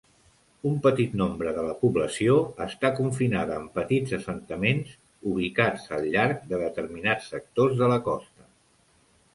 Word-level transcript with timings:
Un 0.67 0.77
petit 0.85 1.11
nombre 1.19 1.51
de 1.57 1.65
la 1.65 1.75
població 1.81 2.37
està 2.65 2.91
confinada 3.01 3.59
en 3.63 3.67
petits 3.77 4.17
assentaments 4.19 4.97
ubicats 5.35 5.87
al 5.99 6.11
llarg 6.17 6.45
de 6.55 6.65
determinats 6.67 7.31
sectors 7.37 7.79
de 7.85 7.93
la 7.95 8.03
costa. 8.11 8.53